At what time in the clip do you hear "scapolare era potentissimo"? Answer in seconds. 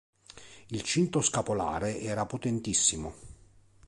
1.21-3.13